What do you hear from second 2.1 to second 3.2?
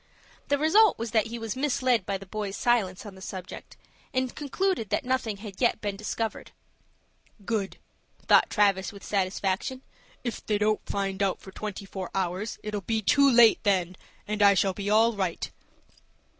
the boys' silence on